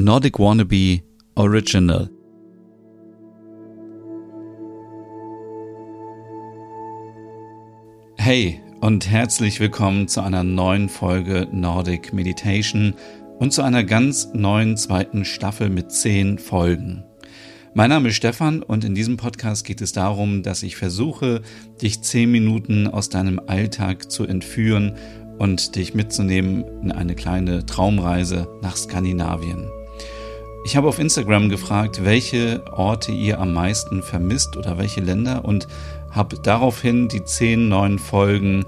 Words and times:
Nordic 0.00 0.38
Wannabe 0.38 1.02
Original. 1.34 2.08
Hey 8.16 8.60
und 8.80 9.10
herzlich 9.10 9.58
willkommen 9.58 10.06
zu 10.06 10.20
einer 10.20 10.44
neuen 10.44 10.88
Folge 10.88 11.48
Nordic 11.50 12.12
Meditation 12.12 12.94
und 13.40 13.52
zu 13.52 13.62
einer 13.62 13.82
ganz 13.82 14.28
neuen 14.34 14.76
zweiten 14.76 15.24
Staffel 15.24 15.68
mit 15.68 15.90
zehn 15.90 16.38
Folgen. 16.38 17.02
Mein 17.74 17.90
Name 17.90 18.10
ist 18.10 18.14
Stefan 18.14 18.62
und 18.62 18.84
in 18.84 18.94
diesem 18.94 19.16
Podcast 19.16 19.66
geht 19.66 19.80
es 19.80 19.90
darum, 19.90 20.44
dass 20.44 20.62
ich 20.62 20.76
versuche, 20.76 21.42
dich 21.82 22.02
zehn 22.02 22.30
Minuten 22.30 22.86
aus 22.86 23.08
deinem 23.08 23.40
Alltag 23.48 24.12
zu 24.12 24.22
entführen 24.22 24.94
und 25.40 25.74
dich 25.74 25.94
mitzunehmen 25.94 26.64
in 26.84 26.92
eine 26.92 27.16
kleine 27.16 27.66
Traumreise 27.66 28.46
nach 28.62 28.76
Skandinavien. 28.76 29.68
Ich 30.68 30.76
habe 30.76 30.86
auf 30.86 30.98
Instagram 30.98 31.48
gefragt, 31.48 32.04
welche 32.04 32.62
Orte 32.70 33.10
ihr 33.10 33.40
am 33.40 33.54
meisten 33.54 34.02
vermisst 34.02 34.54
oder 34.54 34.76
welche 34.76 35.00
Länder 35.00 35.46
und 35.46 35.66
habe 36.10 36.36
daraufhin 36.42 37.08
die 37.08 37.24
zehn 37.24 37.70
neuen 37.70 37.98
Folgen 37.98 38.66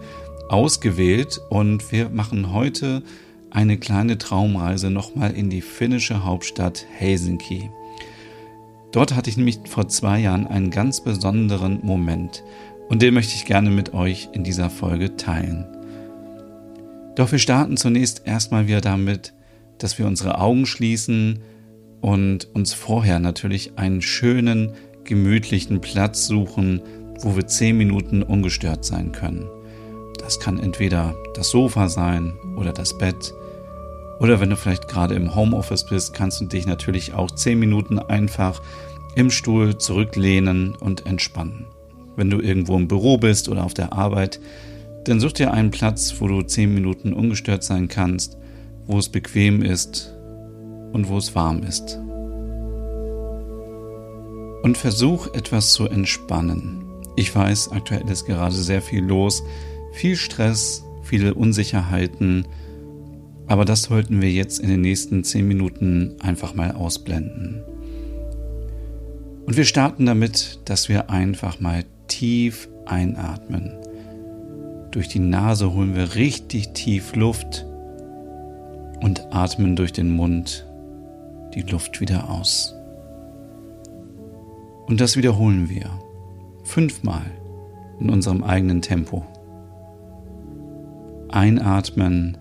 ausgewählt 0.48 1.42
und 1.50 1.92
wir 1.92 2.08
machen 2.08 2.54
heute 2.54 3.02
eine 3.50 3.76
kleine 3.76 4.16
Traumreise 4.16 4.88
nochmal 4.88 5.34
in 5.34 5.50
die 5.50 5.60
finnische 5.60 6.24
Hauptstadt 6.24 6.86
Helsinki. 6.96 7.68
Dort 8.92 9.14
hatte 9.14 9.28
ich 9.28 9.36
nämlich 9.36 9.60
vor 9.68 9.86
zwei 9.88 10.20
Jahren 10.20 10.46
einen 10.46 10.70
ganz 10.70 11.04
besonderen 11.04 11.80
Moment 11.82 12.42
und 12.88 13.02
den 13.02 13.12
möchte 13.12 13.34
ich 13.34 13.44
gerne 13.44 13.68
mit 13.68 13.92
euch 13.92 14.30
in 14.32 14.42
dieser 14.42 14.70
Folge 14.70 15.16
teilen. 15.18 15.66
Doch 17.14 17.30
wir 17.30 17.38
starten 17.38 17.76
zunächst 17.76 18.22
erstmal 18.24 18.68
wieder 18.68 18.80
damit, 18.80 19.34
dass 19.76 19.98
wir 19.98 20.06
unsere 20.06 20.40
Augen 20.40 20.64
schließen, 20.64 21.40
und 22.00 22.48
uns 22.54 22.72
vorher 22.72 23.18
natürlich 23.18 23.72
einen 23.76 24.02
schönen, 24.02 24.72
gemütlichen 25.04 25.80
Platz 25.80 26.26
suchen, 26.26 26.82
wo 27.20 27.36
wir 27.36 27.46
zehn 27.46 27.76
Minuten 27.76 28.22
ungestört 28.22 28.84
sein 28.84 29.12
können. 29.12 29.48
Das 30.18 30.40
kann 30.40 30.58
entweder 30.58 31.14
das 31.34 31.50
Sofa 31.50 31.88
sein 31.88 32.34
oder 32.56 32.72
das 32.72 32.96
Bett. 32.96 33.34
Oder 34.20 34.38
wenn 34.40 34.50
du 34.50 34.56
vielleicht 34.56 34.88
gerade 34.88 35.14
im 35.14 35.34
Homeoffice 35.34 35.86
bist, 35.86 36.14
kannst 36.14 36.40
du 36.40 36.44
dich 36.44 36.66
natürlich 36.66 37.14
auch 37.14 37.30
zehn 37.30 37.58
Minuten 37.58 37.98
einfach 37.98 38.62
im 39.14 39.30
Stuhl 39.30 39.78
zurücklehnen 39.78 40.74
und 40.74 41.06
entspannen. 41.06 41.66
Wenn 42.16 42.30
du 42.30 42.40
irgendwo 42.40 42.76
im 42.76 42.86
Büro 42.86 43.18
bist 43.18 43.48
oder 43.48 43.64
auf 43.64 43.74
der 43.74 43.92
Arbeit, 43.92 44.40
dann 45.04 45.20
such 45.20 45.32
dir 45.32 45.52
einen 45.52 45.70
Platz, 45.70 46.14
wo 46.18 46.28
du 46.28 46.42
zehn 46.42 46.74
Minuten 46.74 47.12
ungestört 47.12 47.64
sein 47.64 47.88
kannst, 47.88 48.36
wo 48.86 48.98
es 48.98 49.08
bequem 49.08 49.62
ist 49.62 50.14
und 50.92 51.08
wo 51.08 51.18
es 51.18 51.34
warm 51.34 51.62
ist. 51.62 51.98
Und 54.62 54.76
versuch 54.76 55.32
etwas 55.34 55.72
zu 55.72 55.86
entspannen. 55.86 56.84
Ich 57.16 57.34
weiß, 57.34 57.72
aktuell 57.72 58.08
ist 58.08 58.26
gerade 58.26 58.54
sehr 58.54 58.82
viel 58.82 59.04
los, 59.04 59.42
viel 59.92 60.16
Stress, 60.16 60.84
viele 61.02 61.34
Unsicherheiten, 61.34 62.46
aber 63.46 63.64
das 63.64 63.82
sollten 63.82 64.22
wir 64.22 64.30
jetzt 64.30 64.60
in 64.60 64.68
den 64.68 64.80
nächsten 64.80 65.24
zehn 65.24 65.48
Minuten 65.48 66.14
einfach 66.20 66.54
mal 66.54 66.72
ausblenden. 66.72 67.62
Und 69.44 69.56
wir 69.56 69.64
starten 69.64 70.06
damit, 70.06 70.60
dass 70.66 70.88
wir 70.88 71.10
einfach 71.10 71.58
mal 71.58 71.84
tief 72.06 72.68
einatmen. 72.86 73.72
Durch 74.92 75.08
die 75.08 75.18
Nase 75.18 75.72
holen 75.72 75.96
wir 75.96 76.14
richtig 76.14 76.72
tief 76.74 77.16
Luft 77.16 77.66
und 79.00 79.32
atmen 79.32 79.74
durch 79.74 79.92
den 79.92 80.10
Mund 80.10 80.69
die 81.54 81.62
Luft 81.62 82.00
wieder 82.00 82.30
aus. 82.30 82.74
Und 84.86 85.00
das 85.00 85.16
wiederholen 85.16 85.68
wir 85.68 85.88
fünfmal 86.64 87.24
in 88.00 88.10
unserem 88.10 88.42
eigenen 88.42 88.82
Tempo. 88.82 89.24
Einatmen. 91.28 92.36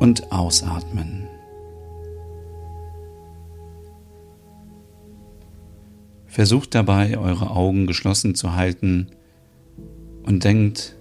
Und 0.00 0.32
ausatmen. 0.32 1.28
Versucht 6.26 6.74
dabei, 6.74 7.18
eure 7.18 7.50
Augen 7.50 7.86
geschlossen 7.86 8.34
zu 8.34 8.54
halten 8.54 9.08
und 10.22 10.42
denkt 10.42 10.96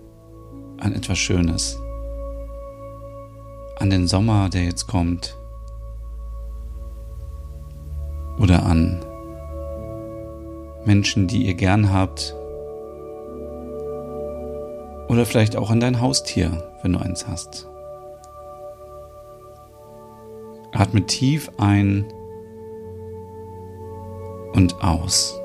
an 0.80 0.94
etwas 0.94 1.18
Schönes 1.18 1.80
an 3.80 3.90
den 3.90 4.08
Sommer, 4.08 4.50
der 4.50 4.64
jetzt 4.66 4.88
kommt. 4.88 5.38
Oder 8.40 8.66
an 8.66 9.04
Menschen, 10.86 11.28
die 11.28 11.46
ihr 11.46 11.54
gern 11.54 11.92
habt. 11.92 12.36
Oder 15.08 15.26
vielleicht 15.26 15.56
auch 15.56 15.72
an 15.72 15.80
dein 15.80 16.02
Haustier, 16.02 16.64
wenn 16.82 16.94
du 16.94 17.00
eins 17.00 17.28
hast. 17.28 17.68
Atme 20.72 21.06
tief 21.06 21.50
ein 21.58 22.06
und 24.54 24.84
aus. 24.84 25.40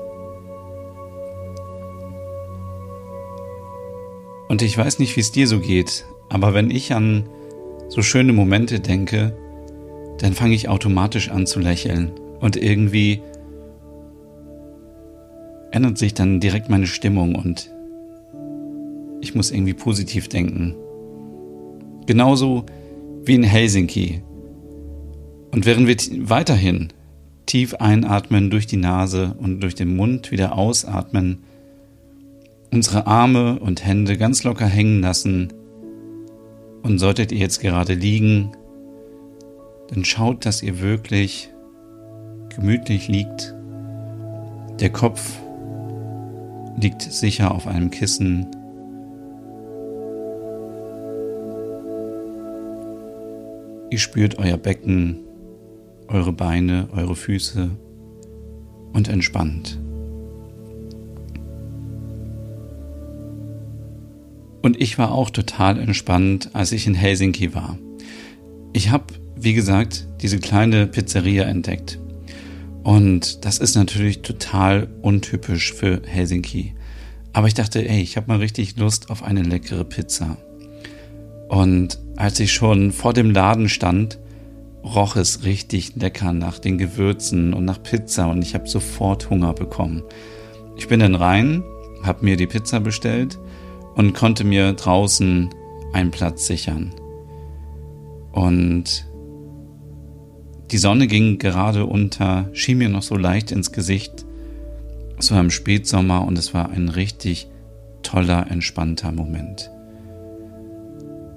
Und 4.47 4.61
ich 4.61 4.77
weiß 4.77 4.99
nicht, 4.99 5.15
wie 5.15 5.21
es 5.21 5.31
dir 5.31 5.47
so 5.47 5.59
geht, 5.59 6.05
aber 6.29 6.53
wenn 6.53 6.69
ich 6.69 6.93
an 6.93 7.27
so 7.89 8.01
schöne 8.01 8.33
Momente 8.33 8.79
denke, 8.79 9.35
dann 10.19 10.33
fange 10.33 10.55
ich 10.55 10.69
automatisch 10.69 11.29
an 11.29 11.45
zu 11.45 11.59
lächeln 11.59 12.11
und 12.39 12.55
irgendwie 12.55 13.21
ändert 15.71 15.97
sich 15.97 16.13
dann 16.13 16.39
direkt 16.39 16.69
meine 16.69 16.87
Stimmung 16.87 17.35
und 17.35 17.71
ich 19.21 19.35
muss 19.35 19.51
irgendwie 19.51 19.73
positiv 19.73 20.29
denken. 20.29 20.75
Genauso 22.05 22.65
wie 23.25 23.35
in 23.35 23.43
Helsinki. 23.43 24.21
Und 25.51 25.65
während 25.65 25.87
wir 25.87 25.97
weiterhin 26.29 26.89
tief 27.45 27.73
einatmen 27.75 28.49
durch 28.49 28.67
die 28.67 28.77
Nase 28.77 29.35
und 29.39 29.61
durch 29.61 29.75
den 29.75 29.95
Mund 29.95 30.31
wieder 30.31 30.57
ausatmen, 30.57 31.43
unsere 32.71 33.07
Arme 33.07 33.59
und 33.59 33.85
Hände 33.85 34.17
ganz 34.17 34.43
locker 34.43 34.67
hängen 34.67 35.01
lassen, 35.01 35.53
und 36.85 36.99
solltet 36.99 37.31
ihr 37.31 37.39
jetzt 37.39 37.61
gerade 37.61 37.95
liegen, 37.95 38.51
dann 39.87 40.05
schaut, 40.05 40.45
dass 40.45 40.61
ihr 40.61 40.81
wirklich 40.81 41.49
gemütlich 42.55 43.07
liegt. 43.07 43.55
Der 44.79 44.91
Kopf 44.91 45.39
liegt 46.79 47.01
sicher 47.01 47.55
auf 47.55 47.65
einem 47.65 47.89
Kissen. 47.89 48.45
Ihr 53.89 53.99
spürt 53.99 54.37
euer 54.37 54.57
Becken, 54.57 55.21
eure 56.07 56.33
Beine, 56.33 56.87
eure 56.95 57.15
Füße 57.15 57.71
und 58.93 59.07
entspannt. 59.07 59.79
Und 64.65 64.81
ich 64.81 64.97
war 64.97 65.11
auch 65.11 65.29
total 65.29 65.77
entspannt, 65.77 66.49
als 66.53 66.71
ich 66.71 66.87
in 66.87 66.95
Helsinki 66.95 67.53
war. 67.53 67.77
Ich 68.73 68.89
habe, 68.89 69.13
wie 69.35 69.53
gesagt, 69.53 70.07
diese 70.23 70.39
kleine 70.39 70.87
Pizzeria 70.87 71.43
entdeckt. 71.43 71.99
Und 72.81 73.45
das 73.45 73.59
ist 73.59 73.75
natürlich 73.75 74.23
total 74.23 74.87
untypisch 75.03 75.71
für 75.71 76.01
Helsinki. 76.07 76.73
Aber 77.31 77.45
ich 77.45 77.53
dachte, 77.53 77.87
ey, 77.87 78.01
ich 78.01 78.17
habe 78.17 78.25
mal 78.27 78.39
richtig 78.39 78.75
Lust 78.77 79.11
auf 79.11 79.21
eine 79.21 79.43
leckere 79.43 79.83
Pizza. 79.83 80.35
Und 81.47 81.99
als 82.15 82.39
ich 82.39 82.51
schon 82.51 82.91
vor 82.91 83.13
dem 83.13 83.29
Laden 83.29 83.69
stand, 83.69 84.17
roch 84.83 85.15
es 85.15 85.43
richtig 85.43 85.95
lecker 85.95 86.33
nach 86.33 86.57
den 86.57 86.79
Gewürzen 86.79 87.53
und 87.53 87.65
nach 87.65 87.83
Pizza 87.83 88.31
und 88.31 88.41
ich 88.41 88.55
habe 88.55 88.67
sofort 88.67 89.29
Hunger 89.29 89.53
bekommen. 89.53 90.01
Ich 90.75 90.87
bin 90.87 91.01
dann 91.01 91.13
rein, 91.13 91.63
habe 92.01 92.25
mir 92.25 92.35
die 92.35 92.47
Pizza 92.47 92.79
bestellt 92.79 93.37
und 93.95 94.13
konnte 94.13 94.43
mir 94.43 94.73
draußen 94.73 95.49
einen 95.93 96.11
Platz 96.11 96.45
sichern. 96.45 96.93
Und 98.31 99.07
die 100.71 100.77
Sonne 100.77 101.07
ging 101.07 101.37
gerade 101.37 101.85
unter, 101.85 102.49
schien 102.53 102.77
mir 102.77 102.89
noch 102.89 103.03
so 103.03 103.15
leicht 103.15 103.51
ins 103.51 103.71
Gesicht. 103.71 104.25
Es 105.17 105.31
war 105.31 105.39
im 105.39 105.49
Spätsommer 105.49 106.25
und 106.25 106.37
es 106.37 106.53
war 106.53 106.69
ein 106.69 106.89
richtig 106.89 107.47
toller, 108.03 108.51
entspannter 108.51 109.11
Moment. 109.11 109.71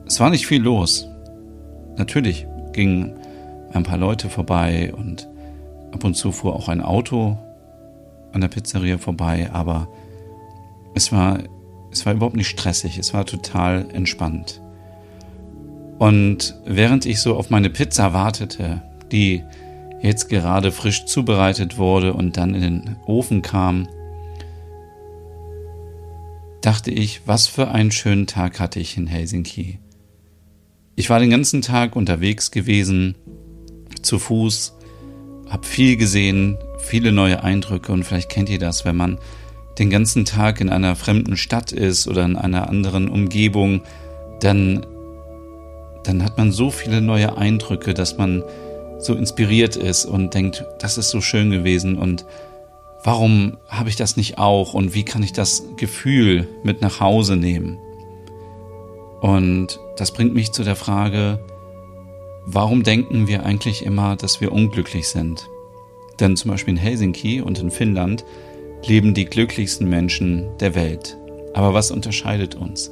Es 0.07 0.19
war 0.19 0.31
nicht 0.31 0.47
viel 0.47 0.63
los. 0.63 1.09
Natürlich 1.97 2.47
gingen 2.73 3.15
ein 3.73 3.83
paar 3.83 3.99
Leute 3.99 4.29
vorbei 4.29 4.93
und 4.97 5.29
ab 5.93 6.05
und 6.05 6.15
zu 6.15 6.33
fuhr 6.33 6.57
auch 6.57 6.69
ein 6.69 6.81
Auto 6.81 7.39
an 8.33 8.41
der 8.41 8.49
Pizzeria 8.49 8.99
vorbei, 8.99 9.51
aber 9.53 9.89
es 10.95 11.13
war 11.13 11.39
es 11.90 12.05
war 12.06 12.14
überhaupt 12.14 12.37
nicht 12.37 12.49
stressig, 12.49 12.99
es 12.99 13.14
war 13.14 13.25
total 13.25 13.88
entspannt. 13.93 14.61
Und 15.99 16.55
während 16.64 17.06
ich 17.06 17.20
so 17.20 17.37
auf 17.37 17.50
meine 17.50 17.70
Pizza 17.70 18.12
wartete, 18.12 18.82
die 19.11 19.43
jetzt 20.00 20.29
gerade 20.29 20.70
frisch 20.70 21.06
zubereitet 21.06 21.76
wurde 21.76 22.12
und 22.12 22.37
dann 22.37 22.55
in 22.55 22.61
den 22.61 22.96
Ofen 23.06 23.43
kam, 23.43 23.88
dachte 26.61 26.90
ich, 26.90 27.23
was 27.26 27.46
für 27.46 27.69
einen 27.69 27.90
schönen 27.90 28.26
Tag 28.26 28.61
hatte 28.61 28.81
ich 28.81 28.96
in 28.96 29.06
Helsinki. 29.06 29.79
Ich 30.94 31.11
war 31.11 31.20
den 31.20 31.31
ganzen 31.31 31.62
Tag 31.62 31.96
unterwegs 31.96 32.50
gewesen, 32.50 33.17
zu 34.02 34.19
Fuß, 34.19 34.75
habe 35.49 35.67
viel 35.67 35.96
gesehen, 35.96 36.58
viele 36.79 37.12
neue 37.12 37.43
Eindrücke 37.43 37.93
und 37.93 38.05
vielleicht 38.05 38.29
kennt 38.29 38.49
ihr 38.49 38.58
das, 38.58 38.85
wenn 38.85 38.96
man 38.96 39.19
den 39.79 39.91
ganzen 39.91 40.25
Tag 40.25 40.61
in 40.61 40.69
einer 40.69 40.97
fremden 40.97 41.37
Stadt 41.37 41.73
ist 41.73 42.09
oder 42.09 42.25
in 42.25 42.37
einer 42.37 42.69
anderen 42.69 43.09
Umgebung, 43.09 43.83
dann, 44.41 44.85
dann 46.05 46.25
hat 46.25 46.37
man 46.37 46.53
so 46.53 46.71
viele 46.71 47.01
neue 47.01 47.37
Eindrücke, 47.37 47.95
dass 47.95 48.19
man 48.19 48.43
so 48.99 49.15
inspiriert 49.15 49.77
ist 49.77 50.05
und 50.05 50.35
denkt, 50.35 50.65
das 50.81 50.99
ist 50.99 51.11
so 51.11 51.21
schön 51.21 51.51
gewesen 51.51 51.97
und 51.97 52.27
warum 53.05 53.59
habe 53.69 53.89
ich 53.89 53.97
das 53.97 54.17
nicht 54.17 54.39
auch 54.39 54.75
und 54.75 54.95
wie 54.95 55.05
kann 55.05 55.23
ich 55.23 55.33
das 55.33 55.65
Gefühl 55.77 56.49
mit 56.65 56.81
nach 56.81 57.01
Hause 57.01 57.37
nehmen? 57.37 57.79
Und 59.21 59.79
das 59.97 60.13
bringt 60.13 60.35
mich 60.35 60.53
zu 60.53 60.65
der 60.65 60.77
Frage, 60.77 61.39
warum 62.45 62.83
denken 62.83 63.29
wir 63.29 63.45
eigentlich 63.45 63.85
immer, 63.85 64.17
dass 64.17 64.41
wir 64.41 64.53
unglücklich 64.53 65.09
sind? 65.09 65.49
Denn 66.19 66.37
zum 66.37 66.51
Beispiel 66.51 66.75
in 66.75 66.81
Helsinki 66.81 67.41
und 67.41 67.59
in 67.61 67.71
Finnland 67.71 68.25
leben 68.87 69.15
die 69.15 69.25
glücklichsten 69.25 69.89
Menschen 69.89 70.47
der 70.61 70.75
Welt. 70.75 71.17
Aber 71.55 71.75
was 71.75 71.91
unterscheidet 71.91 72.55
uns? 72.55 72.91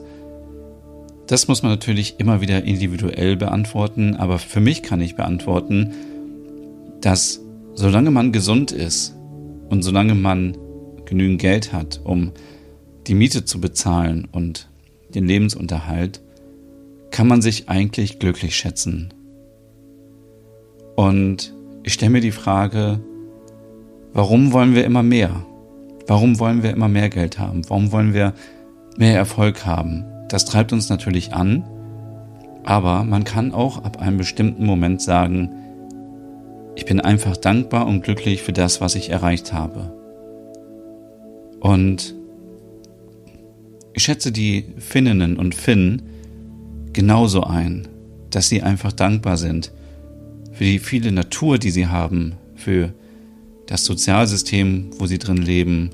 Das 1.26 1.48
muss 1.48 1.62
man 1.62 1.72
natürlich 1.72 2.18
immer 2.18 2.40
wieder 2.40 2.64
individuell 2.64 3.36
beantworten, 3.36 4.14
aber 4.14 4.38
für 4.38 4.60
mich 4.60 4.82
kann 4.82 5.00
ich 5.00 5.16
beantworten, 5.16 5.92
dass 7.00 7.40
solange 7.74 8.10
man 8.10 8.32
gesund 8.32 8.72
ist 8.72 9.14
und 9.68 9.82
solange 9.82 10.14
man 10.14 10.56
genügend 11.04 11.40
Geld 11.40 11.72
hat, 11.72 12.00
um 12.04 12.32
die 13.06 13.14
Miete 13.14 13.44
zu 13.44 13.60
bezahlen 13.60 14.28
und 14.30 14.68
den 15.14 15.26
Lebensunterhalt, 15.26 16.20
kann 17.10 17.28
man 17.28 17.42
sich 17.42 17.68
eigentlich 17.68 18.18
glücklich 18.18 18.56
schätzen. 18.56 19.12
Und 20.96 21.54
ich 21.82 21.92
stelle 21.92 22.10
mir 22.10 22.20
die 22.20 22.32
Frage, 22.32 23.00
warum 24.12 24.52
wollen 24.52 24.74
wir 24.74 24.84
immer 24.84 25.02
mehr? 25.02 25.44
Warum 26.06 26.38
wollen 26.38 26.62
wir 26.62 26.70
immer 26.70 26.88
mehr 26.88 27.08
Geld 27.08 27.38
haben? 27.38 27.68
Warum 27.68 27.92
wollen 27.92 28.14
wir 28.14 28.32
mehr 28.96 29.16
Erfolg 29.16 29.66
haben? 29.66 30.04
Das 30.28 30.44
treibt 30.44 30.72
uns 30.72 30.88
natürlich 30.88 31.34
an, 31.34 31.64
aber 32.64 33.04
man 33.04 33.24
kann 33.24 33.52
auch 33.52 33.84
ab 33.84 34.00
einem 34.00 34.16
bestimmten 34.16 34.66
Moment 34.66 35.00
sagen, 35.02 35.50
ich 36.74 36.84
bin 36.84 37.00
einfach 37.00 37.36
dankbar 37.36 37.86
und 37.86 38.02
glücklich 38.02 38.42
für 38.42 38.52
das, 38.52 38.80
was 38.80 38.94
ich 38.94 39.10
erreicht 39.10 39.52
habe. 39.52 39.92
Und 41.60 42.14
ich 43.94 44.02
schätze 44.02 44.30
die 44.30 44.66
Finninnen 44.78 45.36
und 45.36 45.54
Finnen 45.54 46.02
genauso 46.92 47.44
ein, 47.44 47.88
dass 48.30 48.48
sie 48.48 48.62
einfach 48.62 48.92
dankbar 48.92 49.36
sind 49.36 49.72
für 50.52 50.64
die 50.64 50.78
viele 50.78 51.12
Natur, 51.12 51.58
die 51.58 51.70
sie 51.70 51.86
haben, 51.86 52.36
für 52.54 52.94
das 53.66 53.84
Sozialsystem, 53.84 54.90
wo 54.98 55.06
sie 55.06 55.18
drin 55.18 55.38
leben 55.38 55.90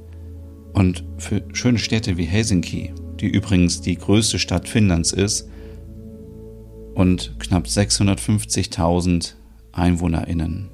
und 0.73 1.05
für 1.19 1.43
schöne 1.53 1.79
Städte 1.79 2.17
wie 2.17 2.25
Helsinki, 2.25 2.93
die 3.21 3.29
übrigens 3.29 3.81
die 3.81 3.97
größte 3.97 4.39
Stadt 4.39 4.69
Finnlands 4.69 5.13
ist 5.13 5.49
und 6.95 7.35
knapp 7.39 7.67
650.000 7.67 9.35
Einwohnerinnen. 9.73 10.71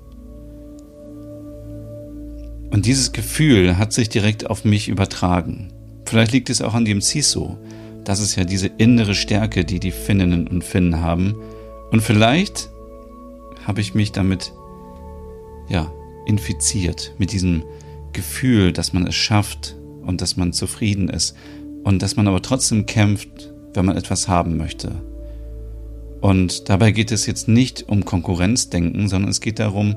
Und 2.70 2.86
dieses 2.86 3.12
Gefühl 3.12 3.78
hat 3.78 3.92
sich 3.92 4.08
direkt 4.08 4.48
auf 4.50 4.64
mich 4.64 4.88
übertragen. 4.88 5.72
Vielleicht 6.04 6.32
liegt 6.32 6.50
es 6.50 6.62
auch 6.62 6.74
an 6.74 6.84
dem 6.84 7.00
CISO. 7.00 7.58
Das 8.04 8.20
ist 8.20 8.36
ja 8.36 8.44
diese 8.44 8.68
innere 8.78 9.14
Stärke, 9.14 9.64
die 9.64 9.80
die 9.80 9.90
Finninnen 9.90 10.46
und 10.48 10.64
Finnen 10.64 11.00
haben. 11.00 11.36
Und 11.90 12.02
vielleicht 12.02 12.68
habe 13.66 13.80
ich 13.80 13.94
mich 13.94 14.12
damit, 14.12 14.52
ja, 15.68 15.90
infiziert 16.28 17.14
mit 17.18 17.32
diesem 17.32 17.64
Gefühl, 18.12 18.72
dass 18.72 18.92
man 18.92 19.06
es 19.06 19.14
schafft 19.14 19.76
und 20.02 20.20
dass 20.20 20.36
man 20.36 20.52
zufrieden 20.52 21.08
ist 21.08 21.34
und 21.82 22.02
dass 22.02 22.16
man 22.16 22.28
aber 22.28 22.42
trotzdem 22.42 22.86
kämpft, 22.86 23.52
wenn 23.74 23.86
man 23.86 23.96
etwas 23.96 24.28
haben 24.28 24.56
möchte. 24.56 24.92
Und 26.20 26.68
dabei 26.68 26.90
geht 26.90 27.12
es 27.12 27.26
jetzt 27.26 27.48
nicht 27.48 27.88
um 27.88 28.04
Konkurrenzdenken, 28.04 29.08
sondern 29.08 29.30
es 29.30 29.40
geht 29.40 29.58
darum, 29.58 29.96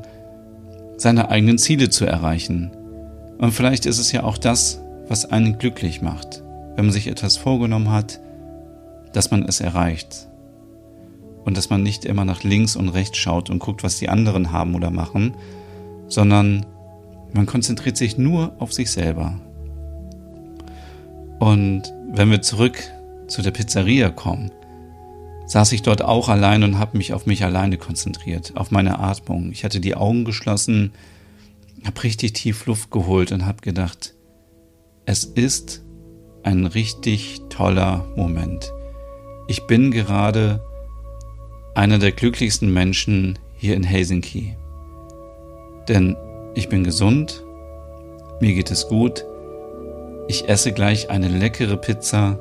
seine 0.97 1.29
eigenen 1.29 1.57
Ziele 1.57 1.89
zu 1.89 2.05
erreichen. 2.05 2.71
Und 3.39 3.51
vielleicht 3.51 3.85
ist 3.85 3.97
es 3.97 4.11
ja 4.11 4.23
auch 4.23 4.37
das, 4.37 4.81
was 5.07 5.25
einen 5.25 5.57
glücklich 5.57 6.01
macht, 6.01 6.43
wenn 6.75 6.85
man 6.85 6.93
sich 6.93 7.07
etwas 7.07 7.37
vorgenommen 7.37 7.89
hat, 7.89 8.19
dass 9.13 9.31
man 9.31 9.43
es 9.43 9.59
erreicht. 9.59 10.27
Und 11.43 11.57
dass 11.57 11.71
man 11.71 11.81
nicht 11.81 12.05
immer 12.05 12.23
nach 12.23 12.43
links 12.43 12.75
und 12.75 12.89
rechts 12.89 13.17
schaut 13.17 13.49
und 13.49 13.57
guckt, 13.57 13.83
was 13.83 13.97
die 13.97 14.09
anderen 14.09 14.51
haben 14.51 14.75
oder 14.75 14.91
machen, 14.91 15.33
sondern 16.11 16.65
man 17.33 17.45
konzentriert 17.45 17.97
sich 17.97 18.17
nur 18.17 18.53
auf 18.59 18.73
sich 18.73 18.91
selber. 18.91 19.39
Und 21.39 21.83
wenn 22.11 22.29
wir 22.29 22.41
zurück 22.41 22.77
zu 23.27 23.41
der 23.41 23.51
Pizzeria 23.51 24.09
kommen, 24.09 24.51
saß 25.47 25.71
ich 25.71 25.81
dort 25.81 26.01
auch 26.01 26.29
allein 26.29 26.63
und 26.63 26.77
habe 26.77 26.97
mich 26.97 27.13
auf 27.13 27.25
mich 27.25 27.43
alleine 27.43 27.77
konzentriert, 27.77 28.53
auf 28.55 28.71
meine 28.71 28.99
Atmung. 28.99 29.51
Ich 29.51 29.63
hatte 29.63 29.79
die 29.79 29.95
Augen 29.95 30.25
geschlossen, 30.25 30.91
habe 31.85 32.03
richtig 32.03 32.33
tief 32.33 32.65
Luft 32.65 32.91
geholt 32.91 33.31
und 33.31 33.45
habe 33.45 33.61
gedacht, 33.61 34.13
es 35.05 35.23
ist 35.23 35.83
ein 36.43 36.65
richtig 36.65 37.41
toller 37.49 38.05
Moment. 38.15 38.71
Ich 39.47 39.65
bin 39.67 39.91
gerade 39.91 40.63
einer 41.75 41.99
der 41.99 42.11
glücklichsten 42.11 42.71
Menschen 42.71 43.39
hier 43.55 43.75
in 43.75 43.83
Helsinki. 43.83 44.55
Denn 45.87 46.15
ich 46.53 46.69
bin 46.69 46.83
gesund, 46.83 47.43
mir 48.39 48.53
geht 48.53 48.71
es 48.71 48.87
gut, 48.87 49.25
ich 50.27 50.47
esse 50.47 50.71
gleich 50.71 51.09
eine 51.09 51.27
leckere 51.27 51.77
Pizza 51.77 52.39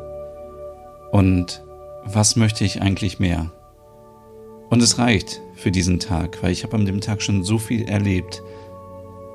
und 1.10 1.62
was 2.04 2.37
möchte 2.37 2.64
ich 2.64 2.82
eigentlich 2.82 3.19
mehr? 3.19 3.50
Und 4.70 4.82
es 4.82 4.98
reicht 4.98 5.40
für 5.56 5.70
diesen 5.70 5.99
Tag, 5.99 6.42
weil 6.42 6.52
ich 6.52 6.62
habe 6.62 6.76
an 6.76 6.87
dem 6.87 7.00
Tag 7.00 7.20
schon 7.20 7.42
so 7.42 7.59
viel 7.59 7.88
erlebt. 7.88 8.42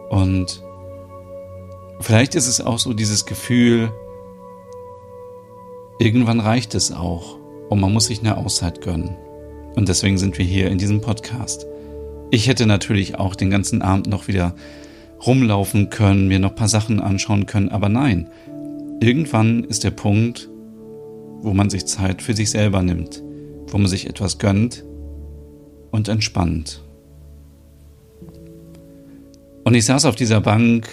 Und 0.10 0.64
vielleicht 2.00 2.36
ist 2.36 2.48
es 2.48 2.62
auch 2.62 2.80
so 2.80 2.94
dieses 2.94 3.26
Gefühl, 3.26 3.92
irgendwann 6.00 6.40
reicht 6.40 6.74
es 6.74 6.92
auch 6.92 7.38
und 7.70 7.82
man 7.82 7.92
muss 7.92 8.06
sich 8.06 8.22
eine 8.22 8.38
Auszeit 8.38 8.82
gönnen. 8.82 9.18
Und 9.76 9.90
deswegen 9.90 10.18
sind 10.18 10.38
wir 10.38 10.46
hier 10.46 10.70
in 10.72 10.78
diesem 10.78 11.02
Podcast. 11.02 11.68
Ich 12.32 12.48
hätte 12.48 12.66
natürlich 12.66 13.16
auch 13.16 13.36
den 13.36 13.50
ganzen 13.50 13.82
Abend 13.82 14.08
noch 14.08 14.28
wieder 14.28 14.56
rumlaufen 15.26 15.90
können, 15.90 16.28
mir 16.28 16.40
noch 16.40 16.52
ein 16.52 16.56
paar 16.56 16.68
Sachen 16.68 17.00
anschauen 17.00 17.46
können, 17.46 17.70
aber 17.70 17.90
nein. 17.90 18.30
Irgendwann 19.00 19.64
ist 19.64 19.84
der 19.84 19.92
Punkt, 19.92 20.50
wo 21.42 21.54
man 21.54 21.70
sich 21.70 21.86
Zeit 21.86 22.22
für 22.22 22.34
sich 22.34 22.50
selber 22.50 22.82
nimmt, 22.82 23.24
wo 23.68 23.78
man 23.78 23.88
sich 23.88 24.10
etwas 24.10 24.38
gönnt 24.38 24.84
und 25.92 26.08
entspannt. 26.08 26.82
Und 29.64 29.74
ich 29.74 29.86
saß 29.86 30.06
auf 30.06 30.16
dieser 30.16 30.42
Bank 30.42 30.88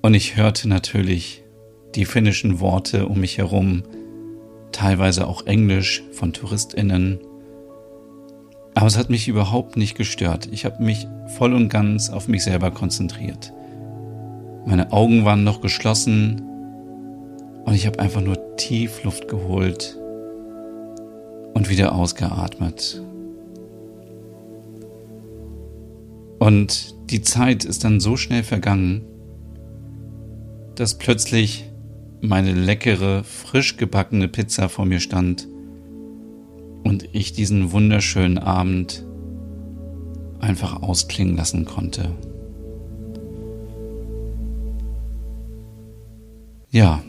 und 0.00 0.14
ich 0.14 0.36
hörte 0.36 0.68
natürlich 0.68 1.42
die 1.94 2.04
finnischen 2.04 2.60
Worte 2.60 3.06
um 3.06 3.20
mich 3.20 3.38
herum, 3.38 3.84
teilweise 4.72 5.26
auch 5.26 5.46
Englisch 5.46 6.02
von 6.12 6.32
Touristinnen 6.32 7.20
aber 8.74 8.86
es 8.86 8.96
hat 8.96 9.10
mich 9.10 9.28
überhaupt 9.28 9.76
nicht 9.76 9.96
gestört. 9.96 10.48
Ich 10.50 10.64
habe 10.64 10.82
mich 10.82 11.06
voll 11.36 11.54
und 11.54 11.68
ganz 11.68 12.10
auf 12.10 12.28
mich 12.28 12.42
selber 12.42 12.70
konzentriert. 12.70 13.52
Meine 14.64 14.92
Augen 14.92 15.24
waren 15.24 15.44
noch 15.44 15.60
geschlossen 15.60 16.42
und 17.64 17.74
ich 17.74 17.86
habe 17.86 17.98
einfach 17.98 18.20
nur 18.20 18.56
tief 18.56 19.04
Luft 19.04 19.28
geholt 19.28 19.98
und 21.54 21.68
wieder 21.68 21.94
ausgeatmet. 21.94 23.02
Und 26.38 26.94
die 27.10 27.22
Zeit 27.22 27.64
ist 27.64 27.84
dann 27.84 28.00
so 28.00 28.16
schnell 28.16 28.42
vergangen, 28.42 29.04
dass 30.74 30.96
plötzlich 30.98 31.70
meine 32.20 32.52
leckere, 32.52 33.22
frisch 33.24 33.76
gebackene 33.76 34.28
Pizza 34.28 34.68
vor 34.68 34.86
mir 34.86 35.00
stand 35.00 35.46
und 36.82 37.08
ich 37.12 37.32
diesen 37.32 37.72
wunderschönen 37.72 38.38
Abend 38.38 39.04
einfach 40.40 40.82
ausklingen 40.82 41.36
lassen 41.36 41.64
konnte. 41.64 42.10
Ja, 46.70 47.02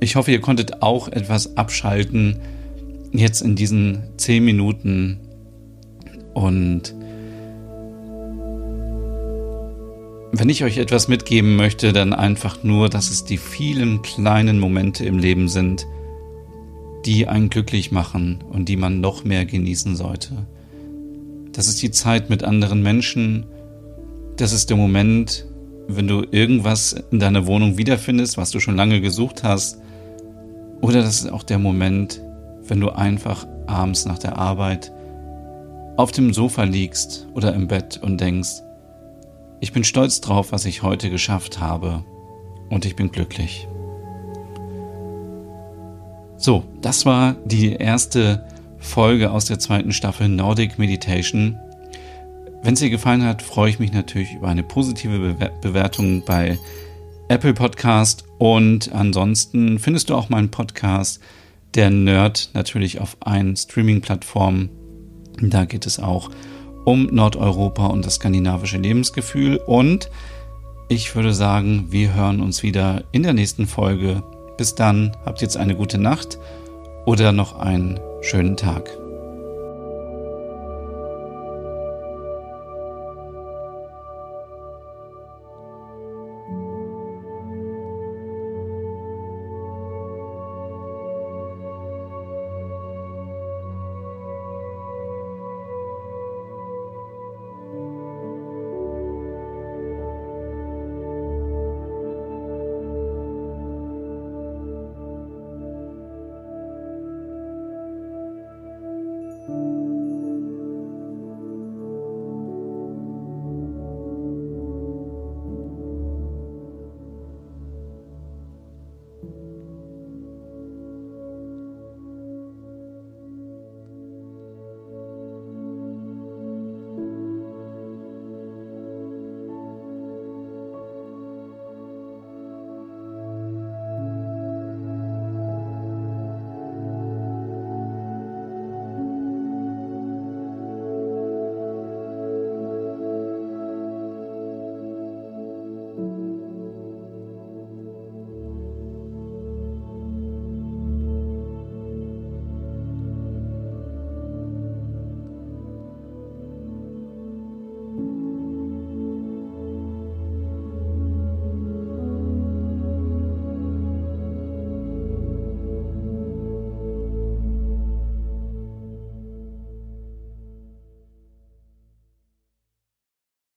ich 0.00 0.16
hoffe, 0.16 0.32
ihr 0.32 0.40
konntet 0.40 0.82
auch 0.82 1.08
etwas 1.08 1.56
abschalten 1.56 2.40
jetzt 3.12 3.40
in 3.42 3.54
diesen 3.54 4.02
zehn 4.16 4.44
Minuten 4.44 5.20
und 6.34 6.94
wenn 10.34 10.48
ich 10.48 10.64
euch 10.64 10.78
etwas 10.78 11.08
mitgeben 11.08 11.56
möchte, 11.56 11.92
dann 11.92 12.14
einfach 12.14 12.64
nur, 12.64 12.88
dass 12.88 13.10
es 13.10 13.24
die 13.24 13.36
vielen 13.36 14.00
kleinen 14.00 14.58
Momente 14.58 15.04
im 15.04 15.18
Leben 15.18 15.48
sind, 15.48 15.86
die 17.04 17.26
einen 17.26 17.50
glücklich 17.50 17.92
machen 17.92 18.42
und 18.50 18.68
die 18.68 18.76
man 18.76 19.00
noch 19.00 19.24
mehr 19.24 19.44
genießen 19.44 19.96
sollte. 19.96 20.46
Das 21.52 21.68
ist 21.68 21.82
die 21.82 21.90
Zeit 21.90 22.30
mit 22.30 22.44
anderen 22.44 22.82
Menschen. 22.82 23.46
Das 24.36 24.52
ist 24.52 24.70
der 24.70 24.76
Moment, 24.76 25.46
wenn 25.88 26.08
du 26.08 26.24
irgendwas 26.30 26.94
in 27.10 27.18
deiner 27.18 27.46
Wohnung 27.46 27.76
wiederfindest, 27.76 28.38
was 28.38 28.50
du 28.50 28.60
schon 28.60 28.76
lange 28.76 29.00
gesucht 29.00 29.42
hast. 29.42 29.78
Oder 30.80 31.02
das 31.02 31.20
ist 31.20 31.30
auch 31.30 31.42
der 31.42 31.58
Moment, 31.58 32.22
wenn 32.66 32.80
du 32.80 32.90
einfach 32.90 33.46
abends 33.66 34.06
nach 34.06 34.18
der 34.18 34.38
Arbeit 34.38 34.92
auf 35.96 36.12
dem 36.12 36.32
Sofa 36.32 36.64
liegst 36.64 37.28
oder 37.34 37.54
im 37.54 37.68
Bett 37.68 38.00
und 38.02 38.20
denkst, 38.20 38.62
ich 39.60 39.72
bin 39.72 39.84
stolz 39.84 40.20
drauf, 40.20 40.52
was 40.52 40.64
ich 40.64 40.82
heute 40.82 41.10
geschafft 41.10 41.60
habe 41.60 42.04
und 42.70 42.84
ich 42.84 42.96
bin 42.96 43.12
glücklich. 43.12 43.68
So, 46.42 46.64
das 46.82 47.06
war 47.06 47.36
die 47.44 47.72
erste 47.72 48.44
Folge 48.78 49.30
aus 49.30 49.44
der 49.44 49.58
zweiten 49.58 49.92
Staffel 49.92 50.28
Nordic 50.28 50.78
Meditation. 50.78 51.56
Wenn 52.62 52.74
es 52.74 52.80
dir 52.80 52.90
gefallen 52.90 53.24
hat, 53.24 53.40
freue 53.42 53.70
ich 53.70 53.78
mich 53.78 53.92
natürlich 53.92 54.34
über 54.34 54.48
eine 54.48 54.62
positive 54.62 55.34
Bewertung 55.62 56.24
bei 56.26 56.58
Apple 57.28 57.54
Podcast 57.54 58.24
und 58.38 58.92
ansonsten 58.92 59.78
findest 59.78 60.10
du 60.10 60.16
auch 60.16 60.28
meinen 60.28 60.50
Podcast 60.50 61.22
Der 61.74 61.90
Nerd 61.90 62.50
natürlich 62.54 63.00
auf 63.00 63.16
allen 63.20 63.56
Streaming-Plattformen. 63.56 64.68
Da 65.40 65.64
geht 65.64 65.86
es 65.86 65.98
auch 65.98 66.28
um 66.28 66.36
um 66.84 67.06
Nordeuropa 67.06 67.86
und 67.86 68.04
das 68.04 68.16
skandinavische 68.16 68.78
Lebensgefühl. 68.78 69.56
Und 69.56 70.10
ich 70.88 71.14
würde 71.14 71.32
sagen, 71.32 71.86
wir 71.90 72.14
hören 72.14 72.40
uns 72.40 72.62
wieder 72.62 73.04
in 73.12 73.22
der 73.22 73.32
nächsten 73.32 73.66
Folge. 73.66 74.22
Bis 74.62 74.76
dann, 74.76 75.10
habt 75.24 75.42
jetzt 75.42 75.56
eine 75.56 75.74
gute 75.74 75.98
Nacht 75.98 76.38
oder 77.04 77.32
noch 77.32 77.58
einen 77.58 77.98
schönen 78.20 78.56
Tag. 78.56 78.96